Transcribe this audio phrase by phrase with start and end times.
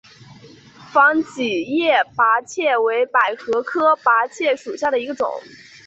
[0.91, 5.29] 防己叶菝葜为百合科菝葜属下的一个种。